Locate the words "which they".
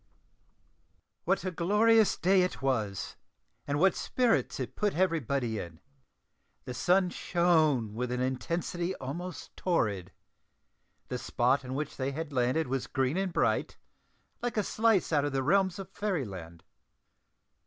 11.75-12.13